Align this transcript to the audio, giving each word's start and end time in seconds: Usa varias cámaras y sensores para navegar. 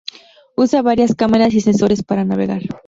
Usa 0.57 0.81
varias 0.81 1.13
cámaras 1.13 1.53
y 1.53 1.61
sensores 1.61 2.01
para 2.01 2.25
navegar. 2.25 2.63